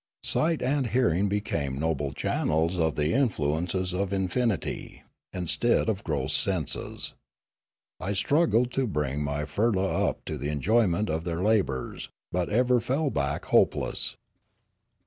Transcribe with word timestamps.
Sight 0.23 0.63
and 0.63 0.87
hearing 0.87 1.29
became 1.29 1.77
noble 1.77 2.11
channels 2.11 2.79
of 2.79 2.95
the 2.95 3.13
in 3.13 3.29
fluences 3.29 3.93
of 3.93 4.11
infinity, 4.11 5.03
instead 5.31 5.87
of 5.89 6.03
gross 6.03 6.33
senses. 6.33 7.13
I 7.99 8.13
strug 8.13 8.49
gled 8.49 8.71
to 8.71 8.87
bring 8.87 9.23
my 9.23 9.43
firla 9.43 10.09
up 10.09 10.25
to 10.25 10.39
the 10.39 10.49
enjoyment 10.49 11.07
of 11.11 11.23
their 11.23 11.43
labours, 11.43 12.09
but 12.31 12.49
ever 12.49 12.79
fell 12.79 13.11
back 13.11 13.45
hopeless. 13.45 14.17